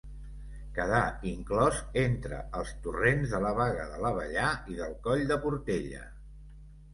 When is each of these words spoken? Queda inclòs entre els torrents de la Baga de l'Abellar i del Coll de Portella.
Queda 0.75 1.01
inclòs 1.31 1.81
entre 2.03 2.39
els 2.61 2.71
torrents 2.87 3.35
de 3.35 3.43
la 3.45 3.51
Baga 3.61 3.85
de 3.93 4.01
l'Abellar 4.05 4.49
i 4.73 4.79
del 4.81 4.97
Coll 5.05 5.23
de 5.35 5.39
Portella. 5.47 6.03